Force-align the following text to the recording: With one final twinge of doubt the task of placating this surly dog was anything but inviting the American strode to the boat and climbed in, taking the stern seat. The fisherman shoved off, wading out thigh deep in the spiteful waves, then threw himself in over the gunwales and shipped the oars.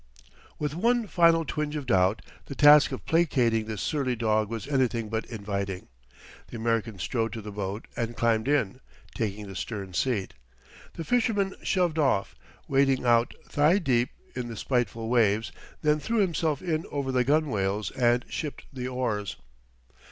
With 0.57 0.73
one 0.73 1.05
final 1.05 1.45
twinge 1.45 1.75
of 1.75 1.85
doubt 1.85 2.23
the 2.47 2.55
task 2.55 2.91
of 2.91 3.05
placating 3.05 3.65
this 3.65 3.83
surly 3.83 4.15
dog 4.15 4.49
was 4.49 4.67
anything 4.67 5.09
but 5.09 5.25
inviting 5.25 5.89
the 6.47 6.57
American 6.57 6.97
strode 6.97 7.33
to 7.33 7.41
the 7.43 7.51
boat 7.51 7.85
and 7.95 8.17
climbed 8.17 8.47
in, 8.47 8.79
taking 9.13 9.45
the 9.45 9.55
stern 9.55 9.93
seat. 9.93 10.33
The 10.93 11.03
fisherman 11.03 11.53
shoved 11.61 11.99
off, 11.99 12.33
wading 12.67 13.05
out 13.05 13.35
thigh 13.47 13.77
deep 13.77 14.09
in 14.35 14.47
the 14.47 14.57
spiteful 14.57 15.07
waves, 15.07 15.51
then 15.83 15.99
threw 15.99 16.17
himself 16.17 16.63
in 16.63 16.85
over 16.89 17.11
the 17.11 17.23
gunwales 17.23 17.91
and 17.91 18.25
shipped 18.27 18.65
the 18.73 18.87
oars. 18.87 19.35